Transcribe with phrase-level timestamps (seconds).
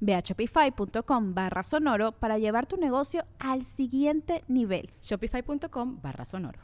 [0.00, 4.90] Ve a shopify.com barra sonoro para llevar tu negocio al siguiente nivel.
[5.02, 6.60] Shopify.com barra sonoro.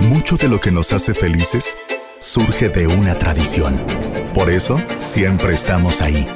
[0.00, 1.76] Mucho de lo que nos hace felices
[2.18, 3.78] surge de una tradición.
[4.34, 6.26] Por eso, siempre estamos ahí.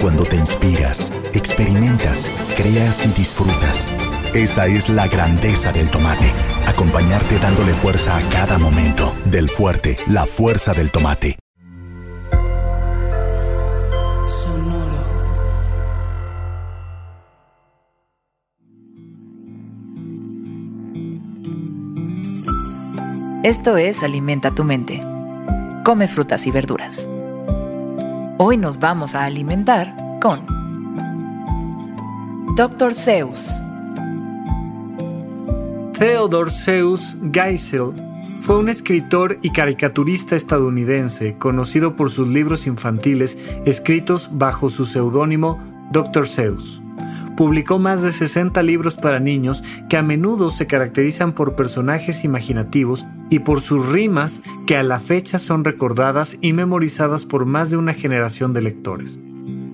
[0.00, 3.88] Cuando te inspiras, experimentas, creas y disfrutas.
[4.34, 6.30] Esa es la grandeza del tomate.
[6.66, 9.12] Acompañarte dándole fuerza a cada momento.
[9.24, 11.38] Del fuerte, la fuerza del tomate.
[23.44, 25.02] Esto es Alimenta tu mente.
[25.84, 27.06] Come frutas y verduras.
[28.38, 30.46] Hoy nos vamos a alimentar con
[32.56, 32.94] Dr.
[32.94, 33.50] Zeus.
[35.98, 37.92] Theodore Zeus Geisel
[38.40, 45.60] fue un escritor y caricaturista estadounidense conocido por sus libros infantiles escritos bajo su seudónimo
[45.92, 46.26] Dr.
[46.26, 46.80] Zeus
[47.34, 53.06] publicó más de 60 libros para niños que a menudo se caracterizan por personajes imaginativos
[53.30, 57.76] y por sus rimas que a la fecha son recordadas y memorizadas por más de
[57.76, 59.18] una generación de lectores.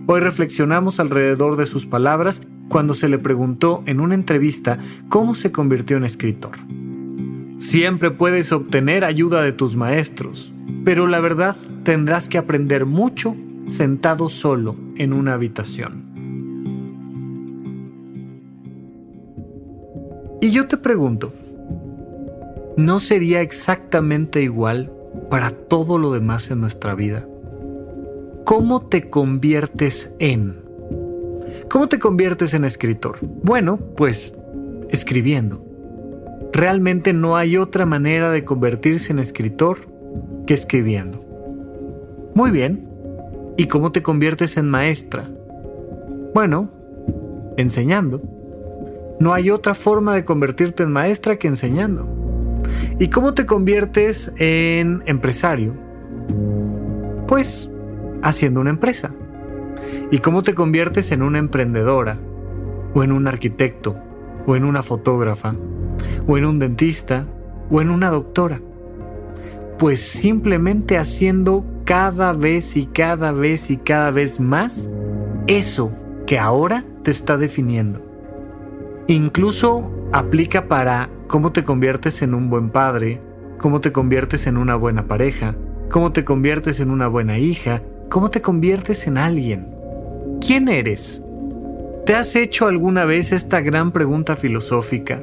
[0.06, 5.52] Hoy reflexionamos alrededor de sus palabras cuando se le preguntó en una entrevista cómo se
[5.52, 6.52] convirtió en escritor.
[7.58, 10.52] Siempre puedes obtener ayuda de tus maestros,
[10.84, 13.36] pero la verdad tendrás que aprender mucho
[13.66, 16.10] sentado solo en una habitación.
[20.40, 21.34] Y yo te pregunto,
[22.80, 24.92] ¿no sería exactamente igual
[25.28, 27.26] para todo lo demás en nuestra vida?
[28.44, 30.56] ¿Cómo te conviertes en?
[31.68, 33.18] ¿Cómo te conviertes en escritor?
[33.20, 34.34] Bueno, pues
[34.88, 35.64] escribiendo.
[36.52, 39.86] Realmente no hay otra manera de convertirse en escritor
[40.46, 41.24] que escribiendo.
[42.34, 42.88] Muy bien.
[43.56, 45.30] ¿Y cómo te conviertes en maestra?
[46.34, 46.70] Bueno,
[47.56, 48.22] enseñando.
[49.20, 52.19] No hay otra forma de convertirte en maestra que enseñando.
[52.98, 55.74] ¿Y cómo te conviertes en empresario?
[57.26, 57.70] Pues
[58.22, 59.12] haciendo una empresa.
[60.10, 62.18] ¿Y cómo te conviertes en una emprendedora?
[62.94, 63.96] ¿O en un arquitecto?
[64.46, 65.54] ¿O en una fotógrafa?
[66.26, 67.26] ¿O en un dentista?
[67.70, 68.60] ¿O en una doctora?
[69.78, 74.90] Pues simplemente haciendo cada vez y cada vez y cada vez más
[75.46, 75.92] eso
[76.26, 78.00] que ahora te está definiendo.
[79.06, 83.20] Incluso aplica para cómo te conviertes en un buen padre,
[83.56, 85.54] cómo te conviertes en una buena pareja,
[85.88, 89.68] cómo te conviertes en una buena hija, cómo te conviertes en alguien.
[90.44, 91.22] ¿Quién eres?
[92.04, 95.22] ¿Te has hecho alguna vez esta gran pregunta filosófica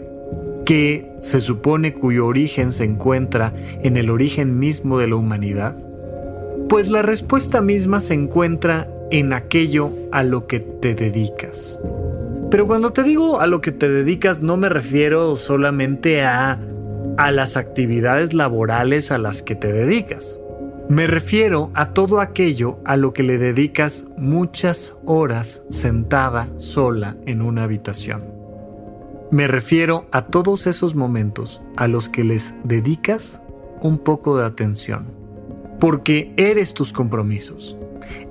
[0.66, 3.54] que se supone cuyo origen se encuentra
[3.84, 5.76] en el origen mismo de la humanidad?
[6.70, 11.78] Pues la respuesta misma se encuentra en aquello a lo que te dedicas.
[12.50, 16.60] Pero cuando te digo a lo que te dedicas no me refiero solamente a,
[17.18, 20.40] a las actividades laborales a las que te dedicas.
[20.90, 27.42] Me refiero a todo aquello a lo que le dedicas muchas horas sentada sola en
[27.42, 28.24] una habitación.
[29.30, 33.42] Me refiero a todos esos momentos a los que les dedicas
[33.82, 35.08] un poco de atención.
[35.82, 37.76] Porque eres tus compromisos.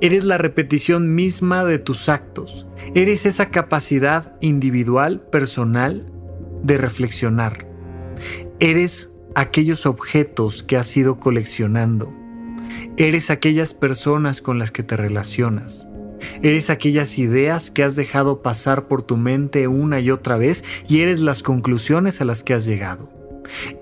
[0.00, 2.66] Eres la repetición misma de tus actos.
[2.94, 6.06] Eres esa capacidad individual, personal,
[6.62, 7.66] de reflexionar.
[8.58, 12.12] Eres aquellos objetos que has ido coleccionando.
[12.96, 15.88] Eres aquellas personas con las que te relacionas.
[16.42, 21.00] Eres aquellas ideas que has dejado pasar por tu mente una y otra vez y
[21.00, 23.10] eres las conclusiones a las que has llegado.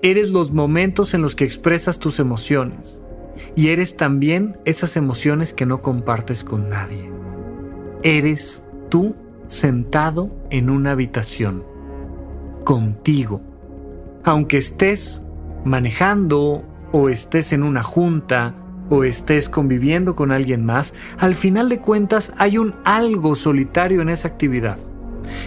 [0.01, 3.01] Eres los momentos en los que expresas tus emociones
[3.55, 7.09] y eres también esas emociones que no compartes con nadie.
[8.03, 9.15] Eres tú
[9.47, 11.63] sentado en una habitación,
[12.63, 13.41] contigo,
[14.23, 15.21] Aunque estés
[15.65, 18.55] manejando o estés en una junta
[18.89, 24.09] o estés conviviendo con alguien más, al final de cuentas hay un algo solitario en
[24.09, 24.79] esa actividad.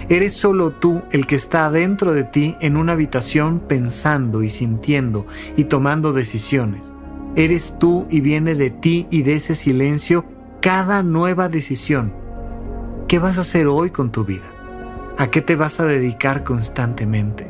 [0.09, 5.27] Eres solo tú el que está adentro de ti en una habitación pensando y sintiendo
[5.57, 6.93] y tomando decisiones.
[7.39, 10.25] Eres tú y viene de ti y de ese silencio
[10.61, 12.13] cada nueva decisión.
[13.07, 14.43] ¿Qué vas a hacer hoy con tu vida?
[15.19, 17.47] ¿A qué te vas a dedicar constantemente?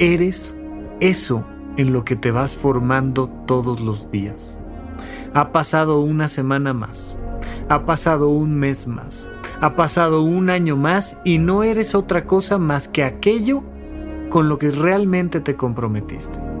[0.00, 0.56] Eres
[0.98, 1.46] eso
[1.76, 4.58] en lo que te vas formando todos los días.
[5.32, 7.20] Ha pasado una semana más,
[7.68, 9.28] ha pasado un mes más,
[9.60, 13.62] ha pasado un año más y no eres otra cosa más que aquello
[14.28, 16.55] con lo que realmente te comprometiste.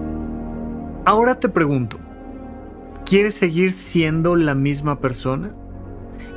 [1.06, 2.00] Ahora te pregunto,
[3.04, 5.54] ¿quieres seguir siendo la misma persona?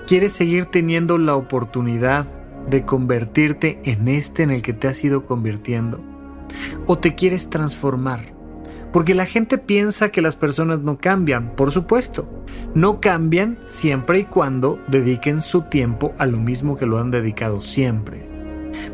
[0.06, 2.28] ¿Quieres seguir teniendo la oportunidad
[2.70, 6.00] de convertirte en este en el que te has ido convirtiendo?
[6.86, 8.32] ¿O te quieres transformar?
[8.94, 12.30] Porque la gente piensa que las personas no cambian, por supuesto.
[12.76, 17.62] No cambian siempre y cuando dediquen su tiempo a lo mismo que lo han dedicado
[17.62, 18.29] siempre.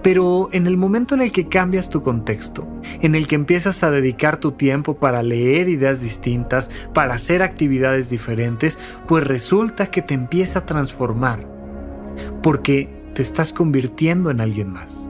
[0.02, 2.68] Pero en el momento en el que cambias tu contexto,
[3.02, 8.10] en el que empiezas a dedicar tu tiempo para leer ideas distintas, para hacer actividades
[8.10, 11.48] diferentes, pues resulta que te empieza a transformar.
[12.42, 15.10] Porque te estás convirtiendo en alguien más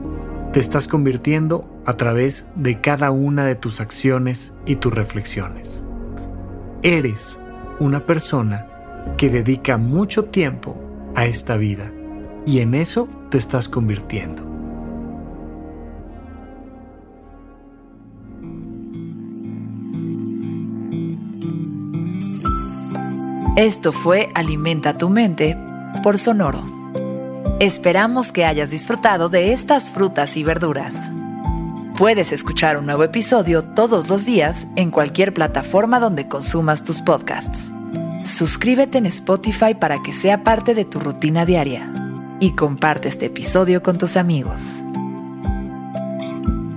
[0.56, 5.84] te estás convirtiendo a través de cada una de tus acciones y tus reflexiones.
[6.82, 7.38] Eres
[7.78, 8.66] una persona
[9.18, 10.74] que dedica mucho tiempo
[11.14, 11.92] a esta vida
[12.46, 14.55] y en eso te estás convirtiendo.
[23.56, 25.56] Esto fue Alimenta tu mente
[26.02, 26.62] por Sonoro.
[27.58, 31.10] Esperamos que hayas disfrutado de estas frutas y verduras.
[31.96, 37.72] Puedes escuchar un nuevo episodio todos los días en cualquier plataforma donde consumas tus podcasts.
[38.22, 41.90] Suscríbete en Spotify para que sea parte de tu rutina diaria
[42.40, 44.82] y comparte este episodio con tus amigos.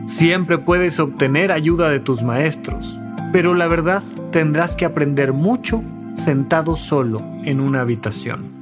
[0.05, 2.97] Siempre puedes obtener ayuda de tus maestros,
[3.33, 4.01] pero la verdad
[4.31, 5.83] tendrás que aprender mucho
[6.19, 8.59] sentado solo en una habitación.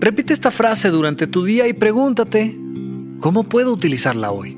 [0.00, 2.58] Repite esta frase durante tu día y pregúntate,
[3.20, 4.56] ¿cómo puedo utilizarla hoy?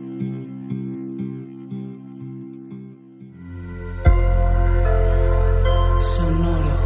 [5.98, 6.76] Sonoro.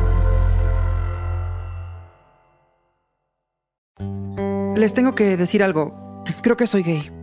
[4.76, 6.22] Les tengo que decir algo.
[6.42, 7.13] Creo que soy gay.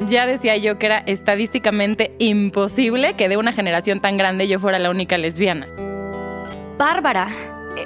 [0.00, 4.78] Ya decía yo que era estadísticamente imposible que de una generación tan grande yo fuera
[4.78, 5.66] la única lesbiana.
[6.78, 7.28] Bárbara,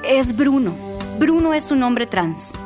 [0.05, 0.75] es Bruno.
[1.19, 2.59] Bruno es un hombre trans.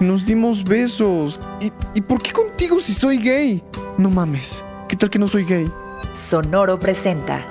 [0.00, 1.40] Nos dimos besos.
[1.60, 3.62] ¿Y, ¿Y por qué contigo si soy gay?
[3.96, 4.62] No mames.
[4.86, 5.70] ¿Qué tal que no soy gay?
[6.12, 7.46] Sonoro presenta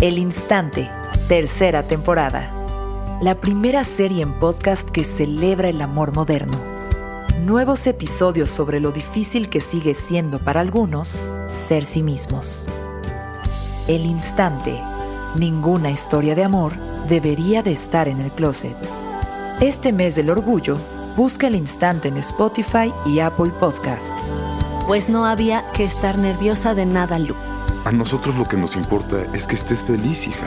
[0.00, 0.88] El Instante,
[1.28, 2.54] tercera temporada.
[3.20, 6.79] La primera serie en podcast que celebra el amor moderno.
[7.44, 12.66] Nuevos episodios sobre lo difícil que sigue siendo para algunos ser sí mismos.
[13.88, 14.78] El Instante.
[15.36, 16.74] Ninguna historia de amor
[17.08, 18.76] debería de estar en el closet.
[19.60, 20.76] Este mes del orgullo,
[21.16, 24.34] busca el instante en Spotify y Apple Podcasts.
[24.86, 27.34] Pues no había que estar nerviosa de nada, Lu.
[27.86, 30.46] A nosotros lo que nos importa es que estés feliz, hija.